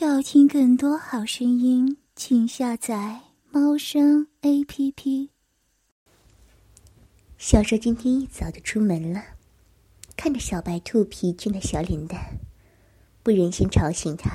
[0.00, 5.30] 要听更多好声音，请下载猫声 A P P。
[7.36, 9.20] 小蛇今天一早就出门了，
[10.16, 12.38] 看着小白兔疲倦的小脸蛋，
[13.24, 14.30] 不忍心吵醒它，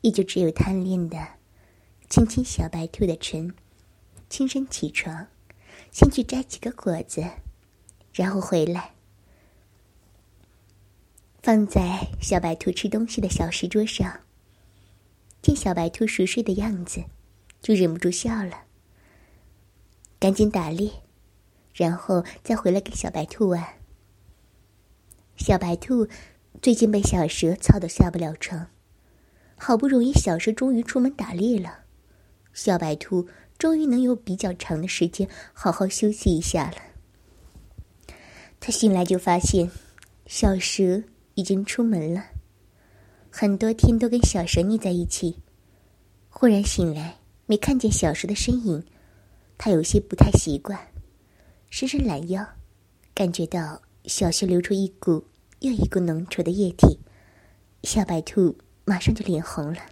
[0.00, 1.18] 也就只有贪恋的
[2.08, 3.52] 亲亲小白兔的唇，
[4.30, 5.26] 轻声起床，
[5.92, 7.22] 先去摘几个果子，
[8.14, 8.94] 然后回来。
[11.42, 14.20] 放在小白兔吃东西的小石桌上，
[15.42, 17.04] 见小白兔熟睡的样子，
[17.60, 18.64] 就忍不住笑了。
[20.18, 20.90] 赶紧打猎，
[21.74, 23.64] 然后再回来给小白兔玩。
[25.36, 26.08] 小白兔
[26.60, 28.68] 最近被小蛇操得下不了床，
[29.56, 31.80] 好不容易小蛇终于出门打猎了，
[32.52, 38.14] 小白兔终于能有比较长的时间好好休息一下了。
[38.60, 39.70] 他醒来就发现，
[40.26, 41.04] 小蛇。
[41.34, 42.24] 已经出门了，
[43.40, 45.36] 很多天都跟小蛇腻在一起。
[46.28, 48.84] 忽然醒来，没看见小蛇的身影，
[49.56, 50.76] 他有些不太习惯，
[51.70, 52.44] 伸伸懒腰，
[53.14, 55.24] 感觉到小穴流出一股
[55.60, 56.98] 又一股浓稠的液体，
[57.84, 59.82] 小白兔马上就脸红了。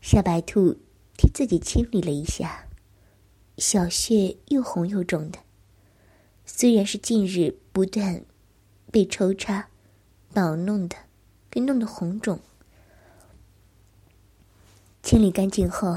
[0.00, 0.74] 小白兔
[1.18, 2.66] 替自己清理了一下，
[3.58, 5.40] 小穴又红又肿的，
[6.46, 8.24] 虽然是近日不断
[8.90, 9.68] 被抽插。
[10.32, 10.96] 捣弄的，
[11.50, 12.40] 给弄得红肿。
[15.02, 15.96] 清理干净后，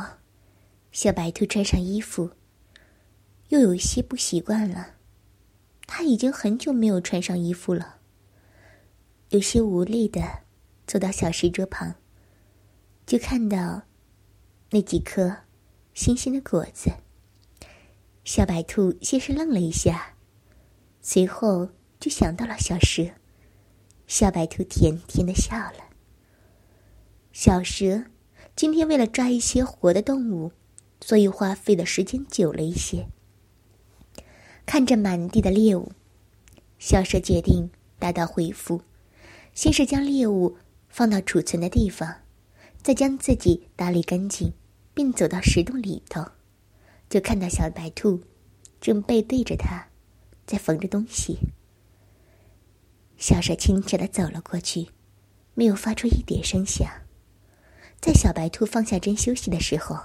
[0.92, 2.32] 小白兔穿上衣服，
[3.50, 4.96] 又有些不习惯了。
[5.86, 7.98] 他已经很久没有穿上衣服了，
[9.30, 10.44] 有些无力的
[10.88, 11.96] 走到小石桌旁，
[13.06, 13.84] 就看到
[14.72, 15.40] 那几颗
[15.94, 16.92] 新鲜的果子。
[18.24, 20.16] 小白兔先是愣了一下，
[21.02, 23.12] 随后就想到了小蛇。
[24.08, 25.90] 小白兔甜甜的笑了。
[27.32, 28.04] 小蛇
[28.56, 30.52] 今天为了抓一些活的动物，
[31.02, 33.08] 所以花费的时间久了一些。
[34.66, 35.91] 看着满地的猎物，
[36.78, 38.81] 小蛇决定打道回府，
[39.53, 42.18] 先是将猎物放到储存的地方，
[42.81, 44.53] 再将自己打理干净，
[44.94, 46.24] 并走到石洞里头，
[47.09, 48.22] 就看到小白兔
[48.80, 49.88] 正背对着他，
[50.46, 51.40] 在缝着东西。
[53.23, 54.89] 小蛇轻巧的走了过去，
[55.53, 56.85] 没有发出一点声响。
[58.01, 59.97] 在小白兔放下针休息的时候，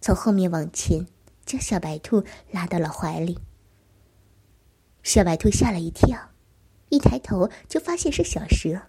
[0.00, 1.06] 从后面往前
[1.44, 3.38] 将小白兔拉到了怀里。
[5.02, 6.30] 小白兔吓了一跳，
[6.88, 8.80] 一抬头就发现是小蛇。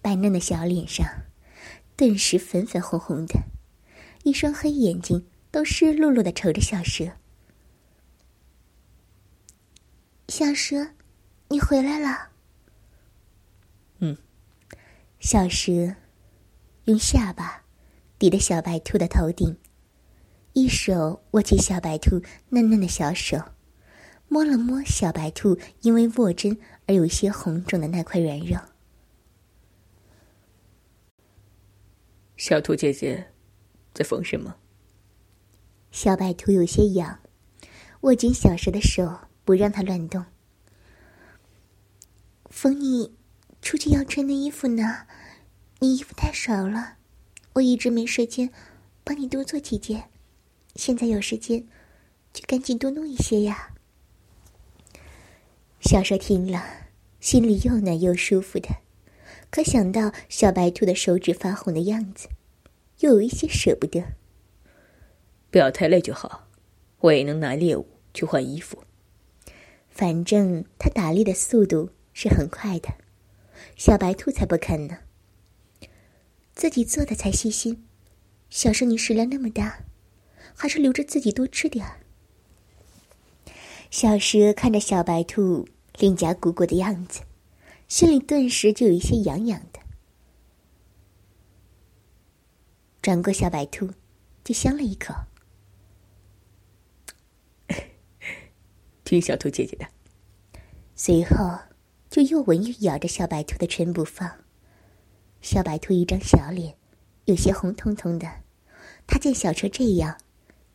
[0.00, 1.06] 白嫩的小脸上，
[1.94, 3.44] 顿时粉粉红红的，
[4.24, 7.12] 一双黑眼睛都湿漉漉的瞅着小蛇。
[10.26, 10.88] 小蛇。
[11.52, 12.30] 你回来了。
[13.98, 14.16] 嗯，
[15.18, 15.94] 小蛇
[16.84, 17.62] 用下巴
[18.18, 19.54] 抵着小白兔的头顶，
[20.54, 23.36] 一手握起小白兔嫩嫩的小手，
[24.28, 28.58] 摸了摸小白兔因为握针而有些红肿的那块软肉。
[32.38, 33.30] 小兔姐姐
[33.92, 34.56] 在缝什么？
[35.90, 37.20] 小白兔有些痒，
[38.00, 40.24] 握紧小蛇的手，不让它乱动。
[42.52, 43.14] 缝你
[43.62, 45.06] 出去要穿的衣服呢，
[45.80, 46.96] 你衣服太少了，
[47.54, 48.50] 我一直没时间
[49.02, 50.10] 帮你多做几件，
[50.76, 51.66] 现在有时间，
[52.32, 53.72] 就赶紧多弄一些呀。
[55.80, 56.62] 小蛇听了，
[57.20, 58.68] 心里又暖又舒服的，
[59.50, 62.28] 可想到小白兔的手指发红的样子，
[63.00, 64.04] 又有一些舍不得。
[65.50, 66.48] 不要太累就好，
[67.00, 68.84] 我也能拿猎物去换衣服。
[69.88, 71.88] 反正他打猎的速度。
[72.12, 72.94] 是很快的，
[73.76, 74.98] 小白兔才不肯呢。
[76.54, 77.86] 自己做的才细心。
[78.50, 79.84] 小蛇，你食量那么大，
[80.54, 82.00] 还是留着自己多吃点儿。
[83.90, 85.66] 小蛇看着小白兔
[85.98, 87.22] 脸颊鼓鼓的样子，
[87.88, 89.80] 心里顿时就有一些痒痒的。
[93.00, 93.90] 转过小白兔，
[94.44, 95.14] 就香了一口。
[99.02, 99.86] 听小兔姐姐的。
[100.94, 101.71] 随后。
[102.12, 104.44] 就又闻又咬着小白兔的唇不放，
[105.40, 106.76] 小白兔一张小脸，
[107.24, 108.42] 有些红彤彤的。
[109.06, 110.18] 他见小蛇这样，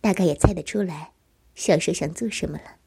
[0.01, 1.12] 大概也猜得出来，
[1.54, 2.78] 小蛇想做什么了。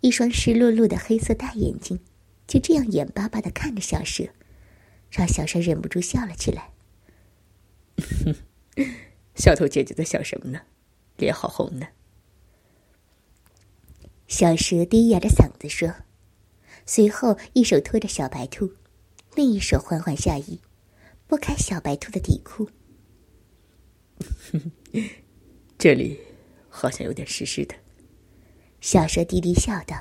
[0.00, 1.98] 一双湿漉漉的黑色大眼睛，
[2.46, 4.28] 就这样眼巴巴的看着小蛇，
[5.10, 6.70] 让小蛇忍不住笑了起来。
[9.34, 10.60] 小兔姐姐在想什么呢？
[11.16, 11.88] 脸好红呢。
[14.28, 15.92] 小蛇低哑着嗓子说。
[16.84, 18.72] 随后，一手托着小白兔，
[19.34, 20.58] 另一手缓缓下移，
[21.26, 22.68] 拨开小白兔的底裤。
[25.78, 26.18] 这里
[26.68, 27.74] 好像有点湿湿的。
[28.80, 29.96] 小蛇低低笑道：“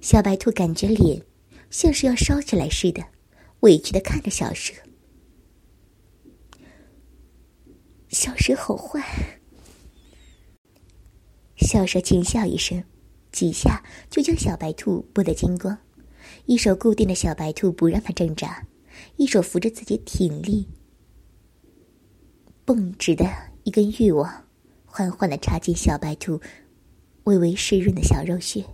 [0.00, 1.22] 小白兔感觉脸
[1.70, 3.04] 像是要烧起来似的，
[3.60, 4.74] 委屈的看着小蛇。
[8.08, 9.02] 小蛇好坏。”
[11.56, 12.84] 小蛇轻笑一声，
[13.30, 15.78] 几下就将小白兔拨得精光，
[16.46, 18.66] 一手固定着小白兔不让它挣扎，
[19.16, 20.66] 一手扶着自己挺立、
[22.64, 23.24] 绷直的
[23.64, 24.46] 一根欲网，
[24.84, 26.40] 缓缓的插进小白兔
[27.24, 28.64] 微微湿润的小肉穴。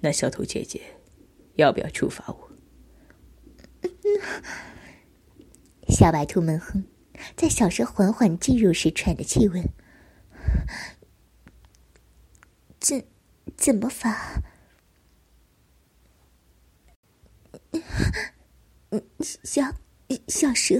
[0.00, 0.80] 那小兔姐姐，
[1.56, 2.50] 要不要处罚我？
[5.88, 6.84] 小白兔闷哼，
[7.36, 9.62] 在小蛇缓缓进入时喘着气问。
[12.86, 13.04] 怎
[13.56, 14.40] 怎么罚？
[19.42, 19.74] 小
[20.28, 20.76] 小蛇，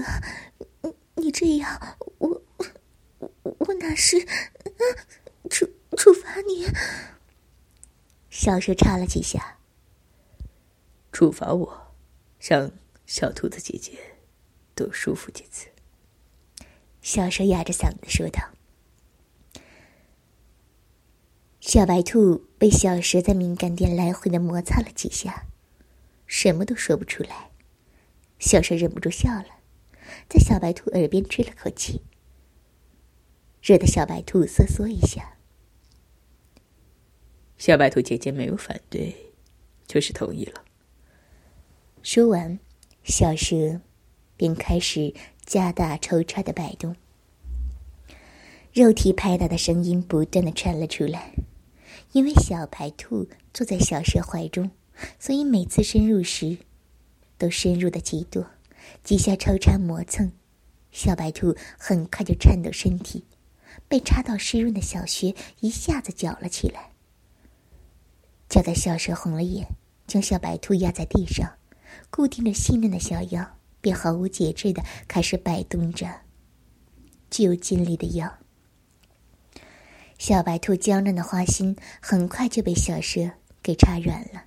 [1.15, 2.41] 你这样，我
[3.43, 4.25] 我哪是
[5.49, 6.65] 处处罚你？
[8.29, 9.57] 小蛇插了几下，
[11.11, 11.93] 处罚我，
[12.39, 12.71] 让
[13.05, 14.15] 小兔子姐姐
[14.73, 15.67] 多舒服几次。
[17.01, 18.56] 小蛇哑着嗓子说道。
[21.67, 25.47] 小白兔被小蛇在敏感点来回的摩擦了几下，
[26.25, 27.49] 什么都说不出来。
[28.39, 29.47] 小蛇忍不住笑了，
[30.29, 32.03] 在小白兔耳边吹了口气，
[33.61, 35.35] 惹得小白兔瑟缩一下。
[37.57, 39.33] 小白兔姐姐没有反对，
[39.85, 40.63] 就是同意了。
[42.01, 42.57] 说完，
[43.03, 43.81] 小蛇
[44.37, 45.13] 便开始
[45.45, 46.95] 加大抽插的摆动，
[48.71, 51.33] 肉体拍打的声音不断的传了出来。
[52.13, 54.71] 因为小白兔坐在小蛇怀中，
[55.19, 56.57] 所以每次深入时，
[57.37, 58.47] 都深入的极多，
[59.03, 60.31] 几下抽插磨蹭，
[60.91, 63.25] 小白兔很快就颤抖身体，
[63.87, 66.91] 被插到湿润的小穴一下子绞了起来，
[68.49, 69.67] 绞得小蛇红了眼，
[70.07, 71.57] 将小白兔压在地上，
[72.09, 76.21] 固定着细嫩的小腰，便毫无节制的开始摆动着
[77.29, 78.39] 具有劲力的腰。
[80.17, 83.29] 小白兔娇嫩的花心很快就被小蛇
[83.61, 84.43] 给插软了。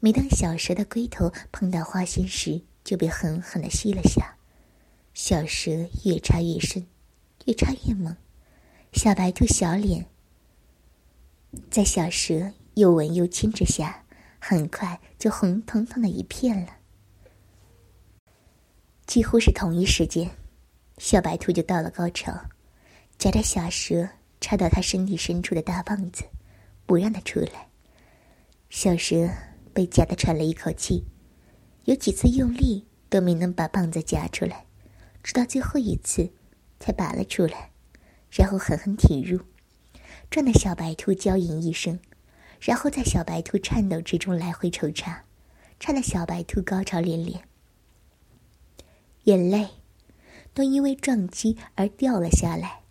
[0.00, 4.36] 每当小蛇的龟头碰到花心时，就被狠狠的吸了下。
[5.14, 5.70] 小蛇
[6.04, 6.86] 越插越深，
[7.46, 8.14] 越插越猛。
[8.92, 10.04] 小白兔小脸
[11.70, 14.04] 在小蛇又吻又亲之下，
[14.38, 16.76] 很快就红彤彤的一片了。
[19.06, 20.30] 几乎是同一时间，
[20.98, 22.32] 小白兔就到了高潮，
[23.18, 24.08] 夹着小蛇。
[24.46, 26.22] 插到他身体深处的大棒子，
[26.86, 27.66] 不让他出来。
[28.70, 29.28] 小蛇
[29.74, 31.02] 被夹得喘了一口气，
[31.82, 34.66] 有几次用力都没能把棒子夹出来，
[35.20, 36.30] 直到最后一次
[36.78, 37.72] 才拔了出来，
[38.30, 39.40] 然后狠狠挺入，
[40.30, 41.98] 撞得小白兔娇吟一声，
[42.60, 45.24] 然后在小白兔颤抖之中来回抽插，
[45.80, 47.42] 插得小白兔高潮连连，
[49.24, 49.70] 眼泪
[50.54, 52.82] 都因为撞击而掉了下来。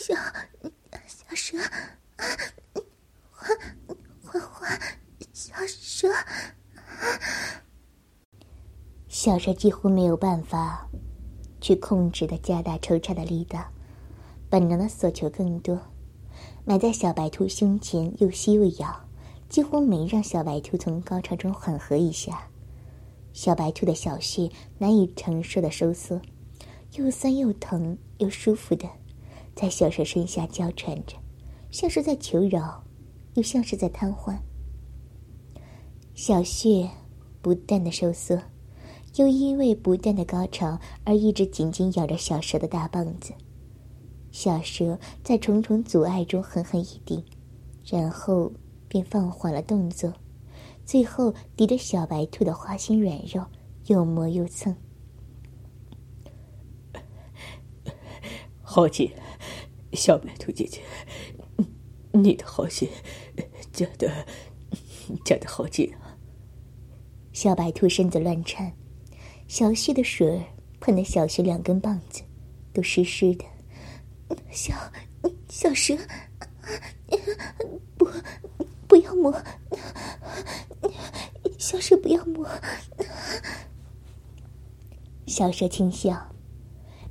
[0.00, 0.14] 小
[1.06, 1.58] 小蛇，
[3.30, 3.46] 花
[4.22, 4.66] 花花，
[5.30, 6.08] 小蛇，
[9.08, 10.88] 小蛇几乎没有办法
[11.60, 13.62] 去控制的加大抽插的力道，
[14.48, 15.78] 本能的索求更多，
[16.64, 19.06] 埋在小白兔胸前又吸又咬，
[19.50, 22.48] 几乎没让小白兔从高潮中缓和一下。
[23.34, 26.18] 小白兔的小穴难以承受的收缩，
[26.94, 28.88] 又酸又疼又舒服的。
[29.54, 31.16] 在小蛇身下娇喘着，
[31.70, 32.84] 像是在求饶，
[33.34, 34.38] 又像是在瘫痪。
[36.14, 36.88] 小穴
[37.40, 38.40] 不断的收缩，
[39.16, 43.32] 又因为不断的高潮而一直紧紧咬着小蛇的大棒子。
[44.30, 47.24] 小蛇在重重阻碍中狠狠一顶，
[47.84, 48.52] 然后
[48.86, 50.12] 便放缓了动作，
[50.84, 53.44] 最后抵着小白兔的花心软肉，
[53.86, 54.76] 又磨又蹭。
[58.62, 59.10] 好紧。
[59.92, 60.80] 小白兔姐姐，
[62.12, 62.88] 你的好心
[63.72, 64.10] 夹的
[65.24, 66.16] 夹的好紧啊！
[67.32, 68.72] 小白兔身子乱颤，
[69.48, 70.42] 小溪的水
[70.80, 72.22] 喷的小溪两根棒子
[72.72, 73.44] 都湿湿的。
[74.50, 74.74] 小
[75.48, 75.96] 小蛇，
[77.96, 78.08] 不
[78.86, 79.32] 不要摸，
[81.58, 82.48] 小蛇不要摸。
[85.26, 86.32] 小蛇轻笑，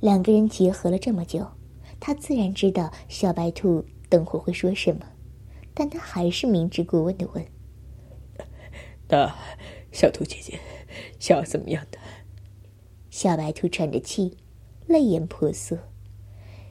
[0.00, 1.46] 两个人结合了这么久。
[2.00, 5.06] 他自然知道小白兔等会会说什么，
[5.74, 7.46] 但他还是明知故问的问
[9.08, 9.36] ：“那
[9.92, 10.58] 小兔姐姐，
[11.18, 11.98] 想要怎么样的？
[13.10, 14.38] 小白兔喘着气，
[14.86, 15.78] 泪眼婆娑，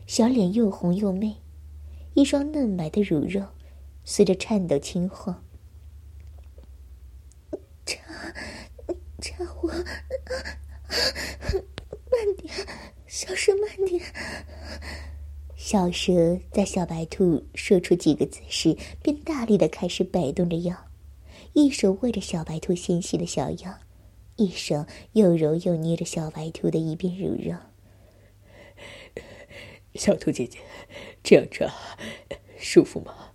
[0.08, 1.38] 小脸又红又媚，
[2.16, 3.46] 一双嫩白的乳肉
[4.04, 5.46] 随着颤抖轻晃。
[7.86, 8.02] 插，
[9.22, 9.84] 插我，慢
[12.38, 12.54] 点，
[13.06, 14.02] 小声慢点。
[15.70, 20.76] 小蛇在小白兔说出几个字时，便大力的开始摆动着腰，
[21.54, 23.78] 一手握着小白兔纤细的小腰，
[24.38, 27.56] 一手又揉又捏着小白兔的一边乳肉。
[29.94, 30.58] 小兔姐姐，
[31.22, 31.72] 这样抓
[32.58, 33.34] 舒服吗？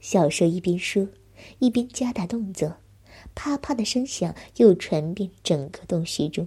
[0.00, 1.08] 小蛇一边说，
[1.58, 2.76] 一边加大动作，
[3.34, 6.46] 啪啪的声响又传遍整个洞穴中，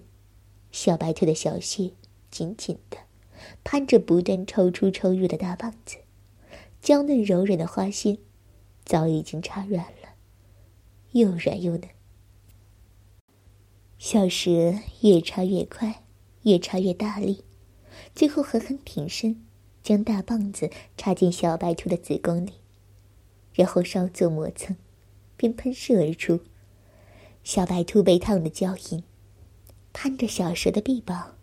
[0.71, 1.89] 小白兔的小穴
[2.29, 3.06] 紧紧的。
[3.63, 5.97] 攀着不断抽出抽入的大棒子，
[6.81, 8.19] 娇嫩柔软的花心
[8.85, 10.09] 早已经插软了，
[11.11, 11.89] 又软又嫩。
[13.97, 16.03] 小蛇越插越快，
[16.43, 17.43] 越插越大力，
[18.13, 19.43] 最后狠狠挺身，
[19.81, 22.53] 将大棒子插进小白兔的子宫里，
[23.53, 24.77] 然后稍作磨蹭，
[25.35, 26.41] 便喷射而出。
[27.43, 29.03] 小白兔被烫得娇吟，
[29.93, 31.36] 攀着小蛇的臂膀。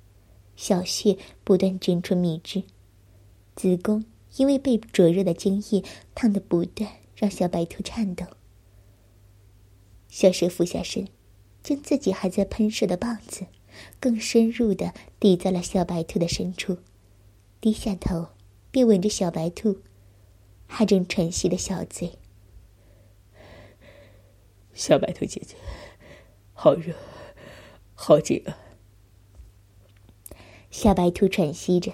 [0.56, 2.62] 小穴不断卷出蜜汁，
[3.56, 4.04] 子宫
[4.36, 5.82] 因为被灼热的精液
[6.14, 8.24] 烫得不断，让小白兔颤抖。
[10.08, 11.08] 小蛇俯下身，
[11.62, 13.46] 将自己还在喷射的棒子
[13.98, 16.78] 更深入的抵在了小白兔的深处，
[17.60, 18.28] 低下头，
[18.70, 19.80] 便吻着小白兔
[20.66, 22.18] 还正喘息的小嘴。
[24.72, 25.56] 小白兔姐姐，
[26.52, 26.94] 好热，
[27.94, 28.58] 好紧啊！
[30.76, 31.92] 小白兔喘息着，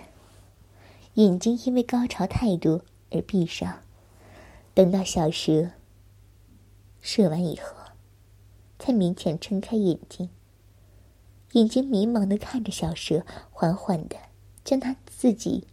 [1.13, 3.81] 眼睛因为高潮太多而闭上。
[4.73, 5.73] 等到小蛇
[7.03, 7.75] 射完以后，
[8.79, 10.31] 才勉强睁开眼睛。
[11.53, 14.17] 眼睛迷茫的看着小蛇，缓缓的
[14.65, 15.67] 将它自己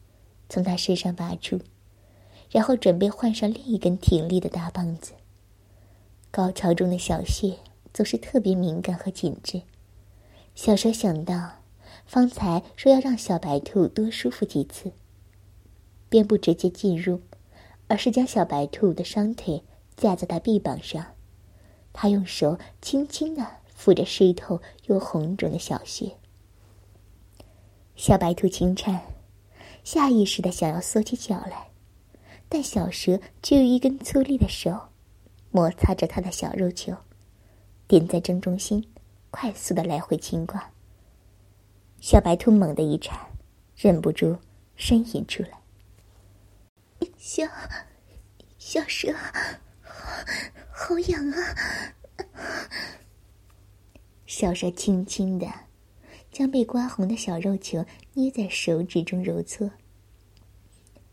[0.49, 1.61] 从它身上拔出，
[2.51, 5.13] 然后准备换上另一根挺立的大棒子。
[6.29, 7.57] 高潮中的小穴
[7.93, 9.61] 总是特别敏感和紧致。
[10.53, 11.53] 小蛇想到。
[12.07, 14.91] 方才说要让小白兔多舒服几次，
[16.07, 17.21] 便不直接进入，
[17.87, 19.61] 而是将小白兔的双腿
[19.97, 21.05] 架在他臂膀上，
[21.91, 23.45] 他用手轻轻的
[23.77, 26.11] 抚着湿透又红肿的小穴。
[27.97, 29.01] 小白兔轻颤，
[29.83, 31.71] 下意识的想要缩起脚来，
[32.47, 34.71] 但小蛇却用一根粗利的手，
[35.51, 36.95] 摩擦着他的小肉球，
[37.85, 38.87] 点在正中心，
[39.29, 40.71] 快速的来回轻刮。
[41.99, 43.17] 小白兔猛地一颤，
[43.75, 44.37] 忍不住
[44.77, 45.59] 呻吟出来
[47.17, 47.43] ：“小，
[48.57, 49.13] 小蛇，
[49.81, 50.23] 好，
[50.71, 51.55] 好痒啊！”
[54.25, 55.51] 小蛇轻轻的
[56.31, 59.71] 将被刮红的小肉球捏在手指中揉搓。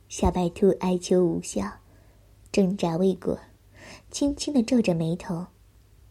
[0.08, 1.78] 小白兔哀求无效，
[2.52, 3.40] 挣扎未果，
[4.10, 5.46] 轻轻的皱着眉头，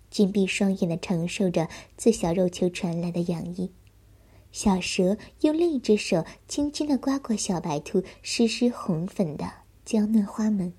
[0.09, 3.71] 紧闭双眼的承受着自小肉球传来的痒意。
[4.53, 9.51] 小蛇用另一只手轻轻的刮过小白兔湿湿红粉的
[9.83, 10.71] 娇嫩花门，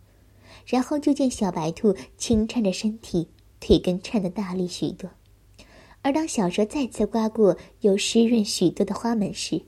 [0.64, 3.28] 然后就见小白兔轻颤着身体，
[3.59, 5.11] 腿根颤得大力许多。
[6.02, 9.64] 而当小蛇再次刮过又湿润许多的花门时，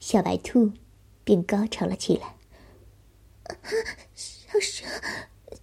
[0.00, 0.72] 小白兔
[1.22, 2.34] 便高潮了起来。
[4.16, 4.84] 小蛇，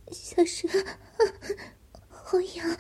[0.10, 0.70] 小蛇，
[2.08, 2.78] 好痒！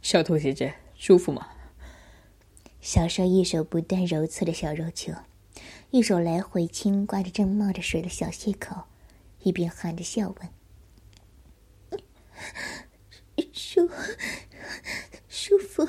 [0.00, 0.74] 小兔姐姐。
[1.04, 1.48] 舒服吗？
[2.80, 5.12] 小蛇一手不断揉搓着小肉球，
[5.90, 8.84] 一手来回轻刮着正冒着水的小细口，
[9.40, 11.98] 一边含着笑问
[13.52, 13.90] ：“舒
[15.28, 15.88] 舒服。”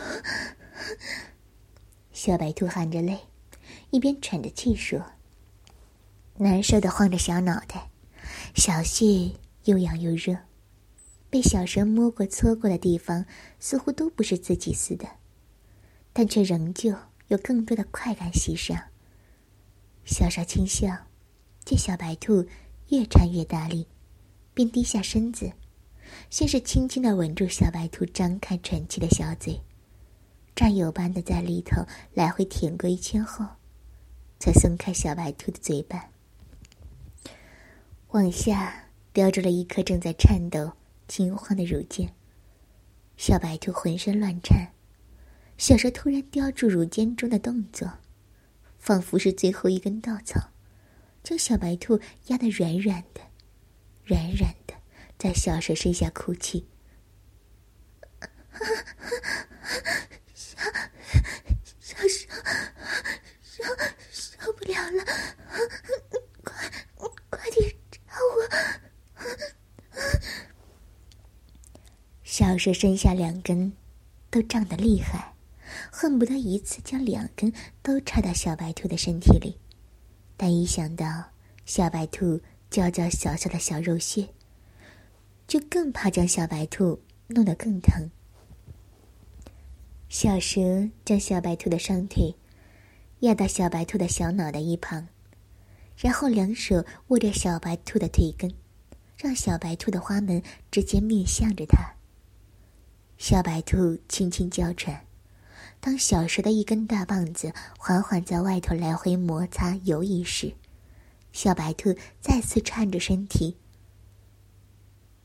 [2.12, 3.20] 小白兔含着泪，
[3.92, 5.00] 一边喘着气说
[6.38, 7.92] ：“难受的晃着小脑袋，
[8.56, 9.30] 小穴
[9.66, 10.36] 又痒又热。”
[11.34, 13.26] 被小蛇摸过、搓过的地方，
[13.60, 15.08] 似乎都不是自己似的，
[16.14, 16.96] 但却仍旧
[17.30, 18.80] 有更多的快感袭上。
[20.06, 20.96] 小蛇轻笑，
[21.66, 22.46] 见小白兔
[22.90, 23.88] 越缠越大力，
[24.54, 25.52] 便低下身子，
[26.30, 29.60] 先是轻轻的吻住小白兔张开喘气的小嘴，
[30.56, 33.44] 战友般的在里头来回舔过一圈后，
[34.38, 36.12] 才松开小白兔的嘴巴，
[38.10, 40.74] 往下叼住了一颗正在颤抖。
[41.08, 42.14] 惊慌的乳尖，
[43.18, 44.74] 小白兔浑身乱颤，
[45.58, 48.00] 小蛇突然叼住乳尖中的动作，
[48.80, 50.52] 仿佛是最后一根稻草，
[51.24, 53.22] 将小白兔压得软软的，
[54.04, 54.74] 软软的，
[55.18, 56.68] 在小蛇身下哭泣。
[60.34, 60.58] 小
[61.80, 62.28] 小蛇，
[63.42, 63.64] 受
[64.12, 65.04] 受不了了，
[66.44, 66.70] 快
[67.30, 68.00] 快点找
[68.36, 68.48] 我！
[72.34, 73.72] 小蛇身下两根
[74.32, 75.36] 都胀得厉害，
[75.92, 79.56] 恨不得一次将两根都插到小白兔的身体里，
[80.36, 81.26] 但一想到
[81.64, 84.28] 小白兔娇娇小小的小肉穴，
[85.48, 88.10] 就更怕将小白兔弄得更疼。
[90.10, 92.34] 小蛇将小白兔的双腿
[93.20, 95.08] 压到小白兔的小脑袋一旁，
[95.96, 98.52] 然后两手握着小白兔的腿根，
[99.18, 101.94] 让小白兔的花门直接面向着它。
[103.24, 105.08] 小白兔轻轻娇喘，
[105.80, 110.54] 当小蛇的一根大棒子缓缓在外头来回摩擦游移时，
[111.32, 113.56] 小白兔再次颤着身体，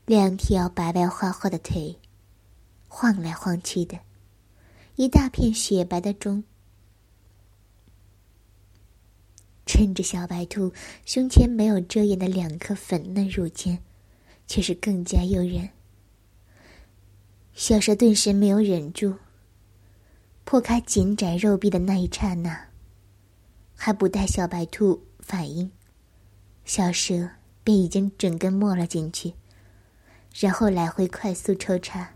[0.05, 1.99] 两条白白花花的腿
[2.87, 3.99] 晃来晃去的。
[4.95, 6.45] 一大片雪白的钟，
[9.65, 10.71] 衬着小白兔
[11.05, 13.83] 胸前没有遮掩的两颗粉嫩乳尖，
[14.47, 15.69] 却是更加诱人。
[17.59, 19.15] 小蛇顿时没有忍住，
[20.45, 22.69] 破开紧窄肉壁的那一刹那，
[23.75, 25.69] 还不待小白兔反应，
[26.63, 29.33] 小蛇便已经整根没了进去，
[30.39, 32.13] 然后来回快速抽插，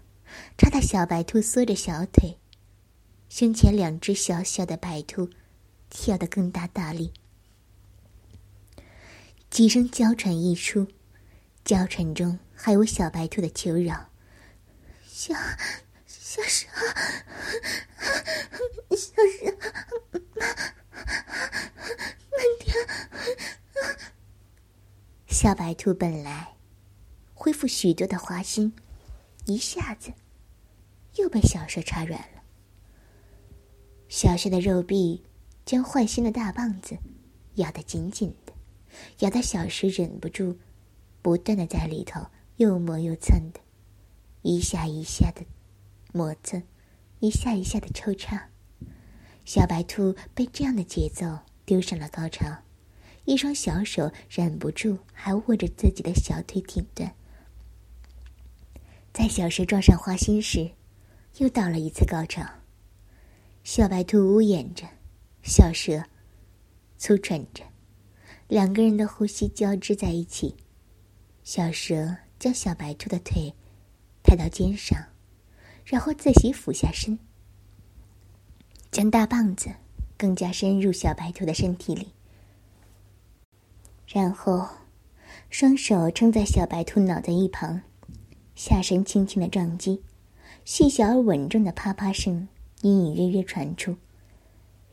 [0.58, 2.38] 插到小白兔缩着小腿。
[3.28, 5.30] 胸前两只小小的白兔，
[5.90, 7.12] 跳得更大大力。
[9.50, 10.88] 几声娇喘一出，
[11.66, 14.06] 娇喘中还有小白兔的求饶
[15.16, 15.32] ：“小
[16.08, 16.68] 小蛇，
[18.90, 19.46] 小蛇，
[20.12, 20.20] 慢
[22.32, 22.74] 慢点。”
[25.30, 26.56] 小白兔本来
[27.36, 28.74] 恢复许多的花心，
[29.46, 30.12] 一下子
[31.18, 32.42] 又被小蛇插软了。
[34.10, 35.24] 小蛇的肉臂
[35.64, 36.98] 将坏心的大棒子
[37.54, 38.54] 咬得紧紧的，
[39.20, 40.58] 咬得小蛇忍不住
[41.22, 43.60] 不断的在里头又磨又蹭的，
[44.44, 45.42] 一下一下的
[46.12, 46.62] 磨蹭，
[47.20, 48.50] 一下一下的抽插。
[49.46, 52.46] 小白兔被这样的节奏丢上了高潮，
[53.26, 57.16] 一双小手忍不住还握着自己的小腿挺断。
[59.14, 60.72] 在小蛇撞上花心时，
[61.38, 62.44] 又到了一次高潮。
[63.64, 64.86] 小白兔呜咽着，
[65.42, 66.04] 小蛇
[66.98, 67.64] 粗喘着，
[68.50, 70.56] 两个人的呼吸交织在一起。
[71.46, 73.54] 小蛇将小白兔的腿
[74.34, 74.98] 抬到肩上，
[75.86, 77.20] 然后自己俯下身，
[78.90, 79.70] 将大棒子
[80.18, 82.08] 更加深入小白兔的身体里，
[84.08, 84.68] 然后
[85.52, 87.82] 双手撑在小白兔脑袋一旁，
[88.56, 90.02] 下身轻轻的撞击，
[90.66, 92.48] 细小而稳重的啪啪声。
[92.82, 93.96] 隐隐约约传出，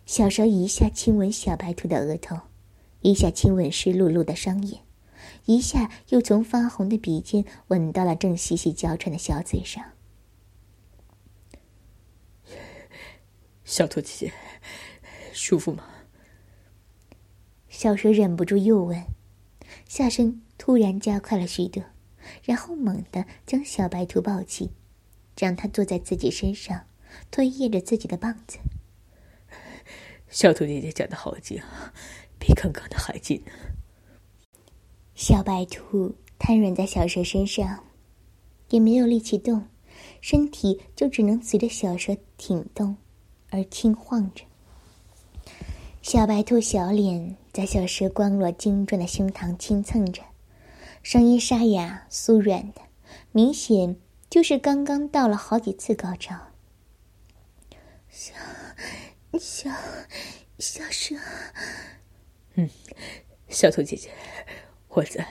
[0.07, 2.39] 小蛇一下亲吻小白兔的额头，
[3.01, 4.83] 一下亲吻湿漉漉的双眼，
[5.47, 9.85] 一下又从发红的鼻尖吻到了正细细娇喘的小嘴上。
[13.65, 14.33] 小兔姐姐，
[15.33, 15.85] 舒服吗？
[17.69, 19.05] 小蛇忍不住又问，
[19.87, 21.83] 下身突然加快了许多，
[22.43, 24.73] 然后猛地将小白兔抱起，
[25.39, 26.87] 让它坐在自己身上。
[27.33, 28.59] 推曳着自己的棒子，
[30.29, 31.93] 小兔姐姐讲的好紧啊，
[32.39, 33.53] 比刚刚的还紧呢。
[35.21, 37.85] 小白兔瘫软在小蛇身上，
[38.71, 39.67] 也没有力气动，
[40.23, 42.97] 身体就只能随着小蛇挺动
[43.51, 44.47] 而轻晃着。
[46.01, 50.23] 小白兔小脸在小蛇光裸精壮的胸膛轻蹭着，
[51.03, 52.81] 声音沙哑酥软的，
[53.31, 53.97] 明显
[54.31, 56.35] 就是刚刚到了好几次高潮。
[58.09, 58.33] 小
[59.39, 59.71] 小
[60.59, 61.15] 小蛇，
[62.55, 62.71] 嗯，
[63.51, 64.11] 小兔姐姐，
[64.91, 65.27] 我在。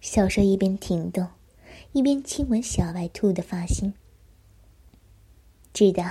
[0.00, 1.28] 小蛇一边挺动，
[1.92, 3.94] 一边亲吻小白兔的发心，
[5.72, 6.04] 知道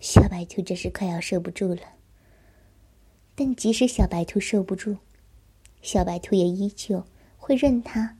[0.00, 1.82] 小白兔这是快要受不住了。
[3.34, 4.96] 但即使小白兔受不住，
[5.82, 7.04] 小白兔也依旧
[7.36, 8.16] 会任它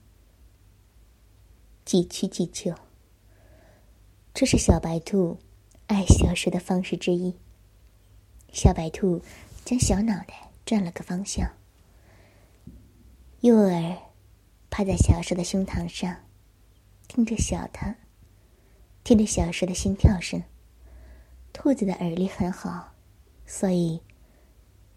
[1.85, 2.75] 几曲几求。
[4.33, 5.39] 这是小白兔。
[5.87, 7.35] 爱小蛇的方式之一。
[8.55, 9.21] 小白兔
[9.67, 11.47] 将小脑袋转了个方向，
[13.45, 13.99] 右耳
[14.71, 16.17] 趴在小蛇的胸膛上，
[17.07, 17.97] 听着小的，
[19.05, 20.43] 听着小蛇的心跳声。
[21.53, 22.95] 兔子的耳力很好，
[23.45, 24.01] 所以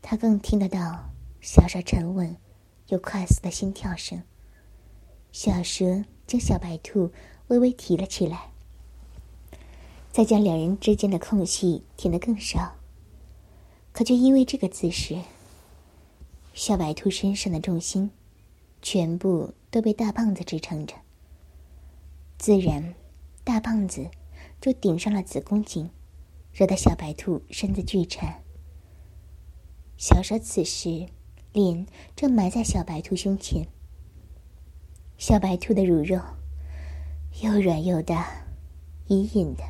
[0.01, 1.09] 它更听得到
[1.41, 2.37] 小蛇沉稳
[2.87, 4.23] 又快速的心跳声。
[5.33, 7.11] 小蛇将小白兔
[7.49, 8.51] 微微提了起来，
[10.09, 12.77] 再将两人之间的空隙填得更少。
[13.91, 15.21] 可就因为这个姿势，
[16.53, 18.09] 小白兔身上的重心
[18.81, 20.95] 全部都被大棒子支撑着，
[22.37, 22.93] 自然
[23.43, 24.09] 大棒子
[24.61, 25.89] 就顶上了子宫颈，
[26.53, 28.43] 惹得小白兔身子剧颤。
[29.97, 31.07] 小蛇此时
[31.53, 33.67] 脸正埋在小白兔胸前，
[35.17, 36.21] 小白兔的乳肉
[37.41, 38.45] 又软又大，
[39.07, 39.63] 隐隐的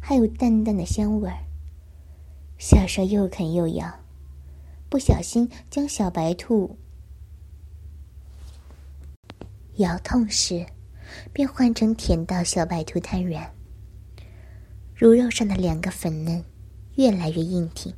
[0.00, 1.44] 还有淡淡的香味儿。
[2.58, 4.00] 小蛇又啃又咬，
[4.88, 6.76] 不小心将小白兔
[9.78, 10.66] 咬痛时，
[11.32, 13.48] 便换成舔到小白兔瘫软。
[14.92, 16.44] 乳肉上的两个粉嫩
[16.96, 17.94] 越来越硬挺，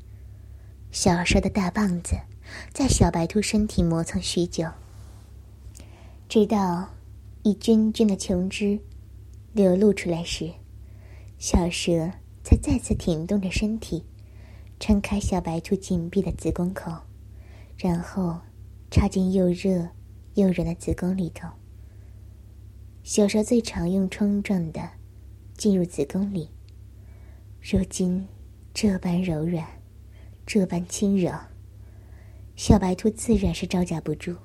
[0.90, 2.16] 小蛇的大棒子
[2.70, 4.68] 在小白兔身体磨蹭许久，
[6.28, 6.86] 直到
[7.44, 8.78] 一涓涓的琼汁
[9.54, 10.52] 流露出来时，
[11.38, 12.10] 小蛇
[12.44, 14.04] 才再次挺动着身体。
[14.78, 16.92] 撑开小白兔紧闭的子宫口，
[17.78, 18.38] 然后
[18.90, 19.88] 插进又热
[20.34, 21.48] 又软的子宫里头。
[23.02, 24.90] 小蛇最常用冲撞的
[25.56, 26.50] 进入子宫里，
[27.60, 28.28] 如今
[28.74, 29.66] 这般柔软，
[30.46, 31.32] 这般轻柔，
[32.56, 34.36] 小白兔自然是招架不住。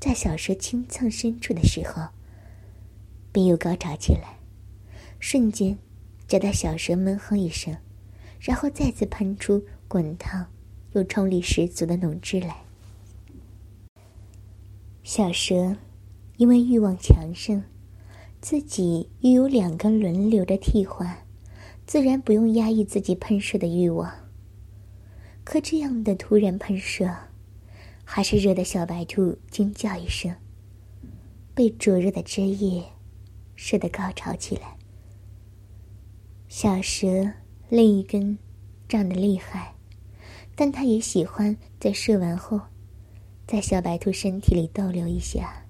[0.00, 2.08] 在小蛇轻蹭深处的时候，
[3.30, 4.38] 便又高潮起来，
[5.20, 5.78] 瞬间
[6.26, 7.76] 夹得小蛇闷哼一声。
[8.40, 10.46] 然后再次喷出滚烫
[10.92, 12.56] 又冲力十足的浓汁来。
[15.02, 15.76] 小蛇
[16.36, 17.62] 因为欲望强盛，
[18.44, 21.26] 自己又有两个轮流的替换，
[21.86, 24.12] 自然不用压抑自己喷射的欲望。
[25.44, 27.10] 可这样的突然喷射，
[28.04, 30.30] 还是惹得小白兔惊叫一声，
[31.54, 32.84] 被灼热的汁液
[33.56, 34.76] 射得高潮起来。
[36.46, 37.32] 小蛇。
[37.70, 38.38] 另一根
[38.86, 39.74] 胀得厉害，
[40.54, 42.60] 但它也喜欢在射完后，
[43.46, 45.64] 在小白兔身体里逗留一下，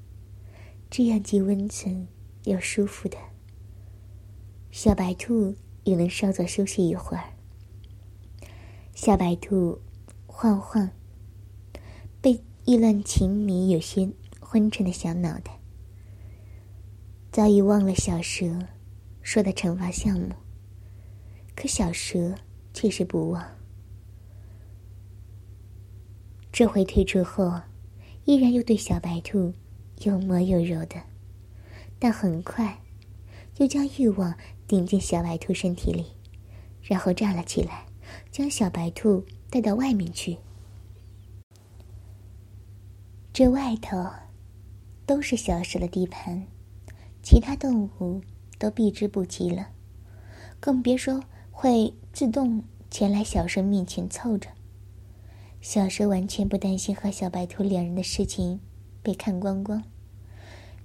[0.91, 2.09] 这样既温存
[2.45, 3.17] 又舒服的。
[4.71, 5.55] 小白兔
[5.85, 7.25] 也能稍作休息一会儿。
[8.95, 9.81] 小白兔
[10.27, 10.91] 晃晃
[12.21, 15.59] 被意乱情迷、有些昏沉的小脑袋，
[17.31, 18.47] 早已忘了小蛇
[19.23, 20.31] 说的惩罚项目。
[21.57, 22.35] 可小蛇
[22.73, 23.45] 却是不忘。
[26.51, 27.61] 这回退出后，
[28.25, 29.53] 依然又对小白兔
[30.01, 31.01] 又摸又揉的，
[32.05, 32.83] 但很快
[33.57, 34.35] 又将欲望
[34.69, 36.05] 顶进小白兔身体里，
[36.83, 37.87] 然后站了起来，
[38.31, 40.37] 将小白兔带到外面去。
[43.33, 44.11] 这外头
[45.07, 46.47] 都是小蛇的地盘，
[47.23, 48.21] 其他动物
[48.59, 49.71] 都避之不及了，
[50.61, 51.25] 更别说。
[51.51, 54.51] 会自动前来小蛇面前凑着。
[55.63, 58.61] 小蛇完全不担心和小白兔两人的事情
[59.03, 59.83] 被看光光，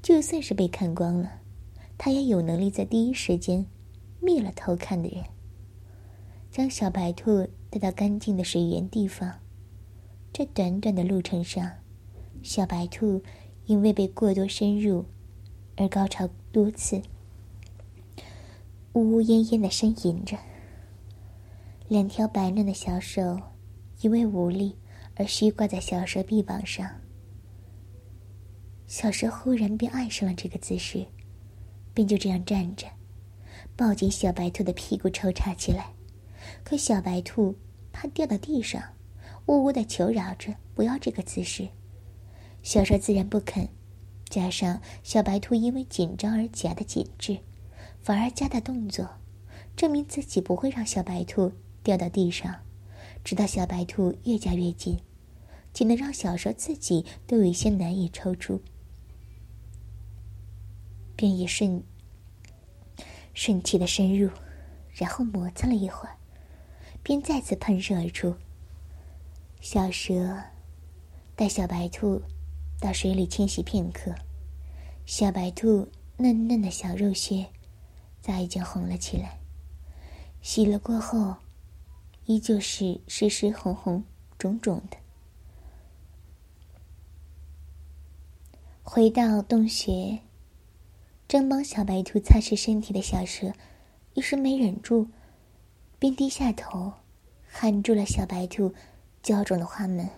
[0.02, 1.42] 就算是被看光了，
[1.98, 3.66] 他也有能力在第一时间
[4.22, 5.24] 灭了偷看的人，
[6.50, 9.40] 将小白兔带到干净的水源地方。
[10.32, 11.72] 这短短的路程上，
[12.42, 13.22] 小白兔
[13.66, 15.06] 因为被过多深入
[15.76, 17.02] 而高潮多次，
[18.94, 20.38] 呜呜咽咽的呻吟着。
[21.88, 23.40] 两条白嫩的小手，
[24.02, 24.78] 因为无力
[25.16, 26.88] 而虚挂在小蛇臂膀上。
[28.90, 31.06] 小蛇忽然便爱上了这个姿势，
[31.94, 32.88] 便就这样站着，
[33.76, 35.94] 抱紧小白兔的屁股抽插起来。
[36.64, 37.56] 可小白兔
[37.94, 38.82] 怕掉到地上，
[39.46, 41.70] 呜呜的求饶着不要这个姿势。
[42.64, 43.70] 小蛇自然不肯，
[44.28, 47.38] 加上小白兔因为紧张而夹的紧致，
[48.02, 49.08] 反而加大动作，
[49.76, 51.52] 证明自己不会让小白兔。
[51.84, 52.56] 掉到地上，
[53.24, 55.00] 直到小白兔越夹越紧，
[55.72, 58.62] 紧得让小蛇自己都有一些难以抽出，
[61.20, 61.84] 便也顺
[63.34, 64.32] 顺气的深入，
[64.94, 66.16] 然后磨蹭了一会儿，
[67.04, 68.34] 便再次喷射而出。
[69.60, 70.42] 小蛇
[71.36, 72.22] 带小白兔
[72.80, 74.16] 到水里清洗片刻，
[75.06, 77.46] 小白兔嫩嫩的小肉穴
[78.22, 79.40] 早已经红了起来，
[80.42, 81.36] 洗了过后。
[82.26, 84.04] 依旧是湿湿红红
[84.38, 84.98] 肿肿的。
[88.84, 90.20] 回到洞穴，
[91.30, 93.54] 正帮小白兔擦拭身体的小蛇，
[94.16, 95.08] 一时没忍住，
[96.00, 96.92] 便低下头，
[97.48, 98.74] 含住了小白兔
[99.22, 100.10] 娇肿的花门。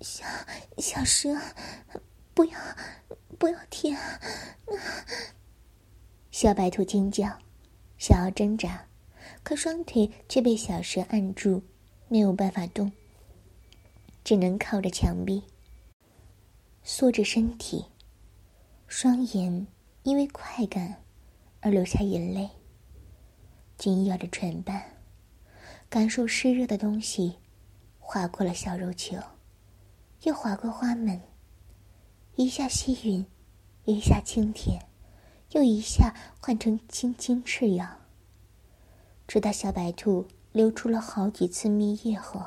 [0.00, 0.26] 小
[0.76, 1.40] 小蛇，
[2.34, 2.58] 不要，
[3.38, 3.96] 不要舔！
[6.32, 7.38] 小白兔尖叫，
[7.96, 8.86] 想要挣扎，
[9.44, 11.62] 可双腿却被小蛇按住，
[12.08, 12.90] 没有办法动，
[14.24, 15.44] 只能靠着墙壁，
[16.82, 17.84] 缩着身体，
[18.94, 19.66] 双眼
[20.02, 21.02] 因为快感
[21.60, 22.50] 而流下眼泪，
[23.78, 24.82] 紧咬着唇瓣，
[25.88, 27.38] 感受湿热的东西
[27.98, 29.16] 划过了小肉球，
[30.24, 31.18] 又划过花门。
[32.36, 33.24] 一下吸吮，
[33.86, 34.86] 一下轻舔，
[35.52, 37.96] 又一下换成轻轻赤咬。
[39.26, 42.42] 直到小白兔流出了好几次蜜液后，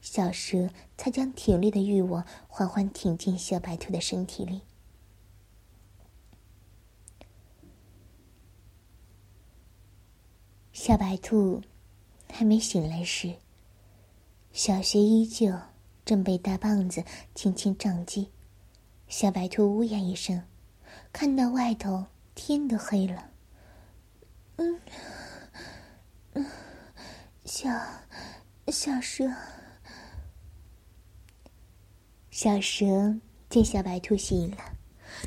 [0.00, 4.62] 小蛇才将挺立的欲望缓缓挺进小白兔的身体里。
[10.72, 11.62] 小白兔
[12.32, 13.34] 还没醒来时，
[14.52, 15.52] 小穴依旧
[16.04, 17.04] 正被大棒子
[17.34, 18.30] 轻轻撞击。
[19.06, 20.42] 小白兔呜咽一声，
[21.12, 23.30] 看到外头天都黑了。
[24.56, 24.80] 嗯，
[26.32, 26.46] 嗯，
[27.44, 27.68] 小
[28.68, 29.30] 小蛇，
[32.30, 33.16] 小蛇
[33.50, 34.56] 见小白兔醒了，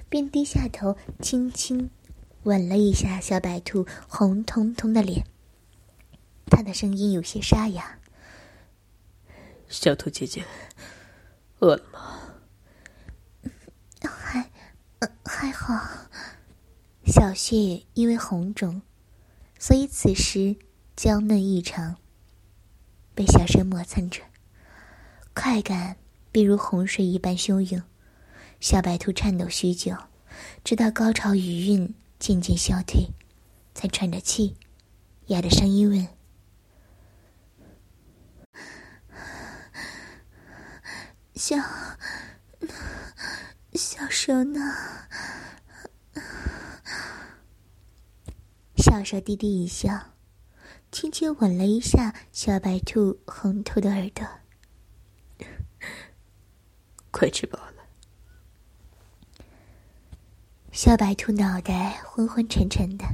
[0.10, 1.92] 便低下头轻轻
[2.44, 5.24] 吻了一下小白兔红彤彤的脸。
[6.48, 8.00] 他的声音有些沙哑
[9.68, 10.44] ：“小兔姐姐，
[11.60, 12.22] 饿了吗？”
[14.02, 14.52] 还
[15.24, 16.08] 还好，
[17.06, 18.82] 小穴因为红肿，
[19.60, 20.56] 所以此时
[20.96, 21.98] 娇嫩异常。
[23.14, 24.22] 被小蛇磨蹭着，
[25.34, 25.98] 快感
[26.32, 27.82] 便如洪水一般汹涌。
[28.60, 29.96] 小白兔颤抖许久，
[30.64, 33.10] 直到高潮余韵渐渐消退，
[33.74, 34.56] 才喘着气，
[35.28, 36.08] 哑着声音问
[41.36, 41.58] ：“小
[43.74, 44.60] 小蛇呢？”
[48.78, 50.14] 小蛇低低一笑，
[50.92, 54.26] 轻轻吻了一下小白兔红透的耳朵。
[57.12, 57.84] 快吃饱了。
[60.72, 63.06] 小白兔脑袋昏昏沉沉的，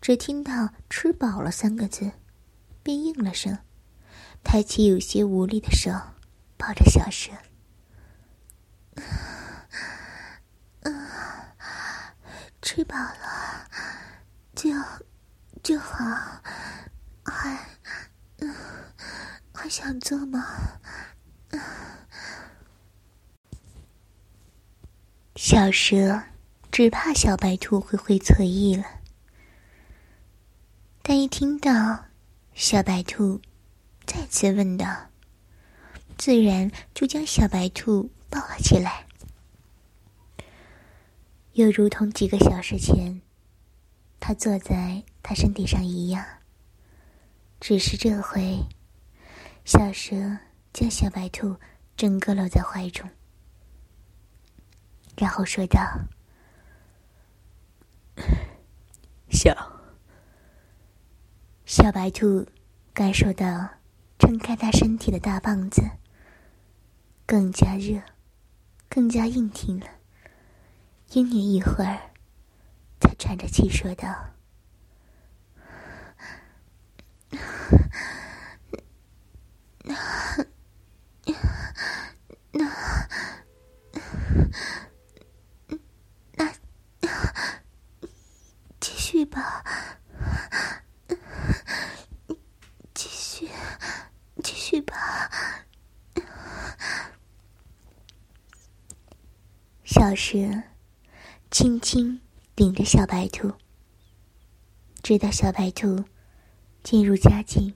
[0.00, 2.12] 只听到“吃饱了”三个字，
[2.82, 3.58] 便应了声，
[4.42, 5.90] 抬起有些无力的手，
[6.56, 7.32] 抱着小蛇。
[10.80, 11.08] 嗯
[12.62, 13.68] 吃饱了，
[14.54, 14.70] 就
[15.62, 16.04] 就好，
[17.24, 17.58] 还
[18.38, 18.54] 嗯
[19.54, 20.44] 还想做吗？
[25.36, 26.22] 小蛇
[26.72, 28.84] 只怕小白兔会会错意了，
[31.02, 32.06] 但一听到
[32.52, 33.40] 小白兔
[34.06, 34.86] 再次问道，
[36.26, 39.06] 自然就将小白兔抱了起来。
[41.52, 43.22] 又如同几个小时前，
[44.18, 46.26] 他坐在他身体上一样。
[47.60, 48.58] 只是这回，
[49.64, 50.16] 小蛇
[50.72, 51.54] 将小白兔
[51.96, 53.08] 整个搂在怀中，
[55.16, 55.80] 然后说道
[59.30, 59.54] ：“小
[61.64, 62.44] 小白兔
[62.92, 63.68] 感受到
[64.18, 65.88] 撑开他身体的大棒子
[67.26, 68.00] 更加热，
[68.88, 69.86] 更加硬挺了。”
[71.10, 72.12] 氤氲一会儿，
[73.00, 74.34] 才喘着气说道
[79.84, 79.94] ：“那
[82.52, 82.64] 那
[86.38, 86.52] 那
[87.00, 87.08] 那
[88.80, 89.64] 继续吧，
[92.94, 93.48] 继续
[94.42, 94.94] 继续吧。”
[100.08, 100.62] 老师。
[101.50, 102.20] 轻轻
[102.54, 103.50] 顶着小白兔，
[105.02, 106.04] 直到小白兔
[106.84, 107.74] 进入佳境，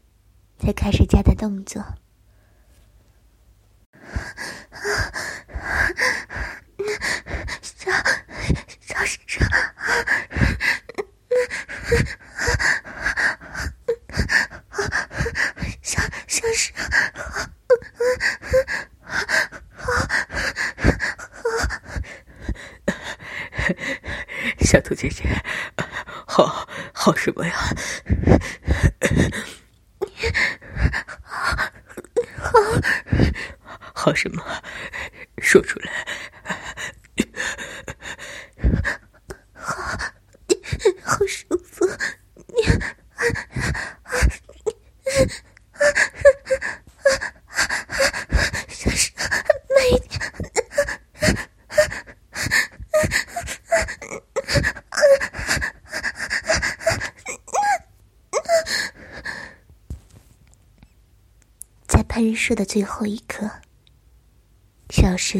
[0.56, 1.84] 才开始加的动作。
[7.62, 7.90] 小
[9.02, 9.44] 小，
[15.82, 16.72] 小小蛇。
[24.70, 25.24] 小兔姐姐，
[26.28, 27.52] 好好什么呀？
[32.38, 32.52] 好，
[33.92, 34.40] 好什么？
[35.38, 36.06] 说出来。
[39.52, 39.82] 好，
[41.02, 41.84] 好舒服。
[48.68, 49.10] 小蛇，
[49.74, 50.20] 慢一点。
[62.54, 63.50] 的最后一刻，
[64.90, 65.38] 小蛇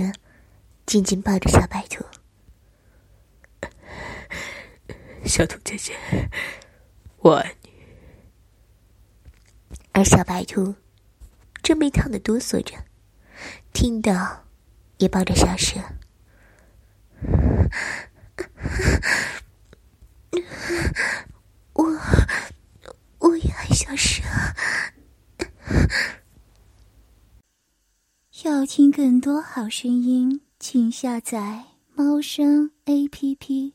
[0.87, 2.05] 紧紧抱着小白兔。
[5.27, 5.95] 小兔姐姐，
[7.19, 7.71] 我爱你。
[9.93, 10.75] 而小白兔
[11.63, 12.75] 正被烫的哆嗦着，
[13.73, 14.47] 听到
[14.99, 15.81] 也抱着小蛇。
[21.73, 21.85] 我
[23.19, 24.23] 我也爱小蛇。
[28.45, 28.91] 要听
[29.21, 33.75] 多好声音，请下载猫声 A P P。